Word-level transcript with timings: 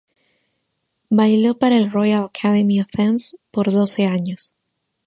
Bailó 1.11 1.59
para 1.59 1.77
el 1.77 1.91
"Royal 1.91 2.23
Academy 2.23 2.79
of 2.81 2.87
Dance" 2.91 3.37
por 3.51 3.71
doce 3.71 4.07
años. 4.07 4.55